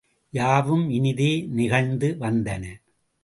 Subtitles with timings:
[0.33, 2.63] யாவும் இனிதே நிகழ்ந்து வந்தன.